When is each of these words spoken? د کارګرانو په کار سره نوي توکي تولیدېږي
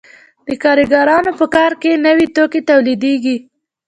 د 0.47 0.49
کارګرانو 0.63 1.31
په 1.39 1.45
کار 1.55 1.71
سره 1.81 2.03
نوي 2.05 2.27
توکي 2.35 2.61
تولیدېږي 2.69 3.37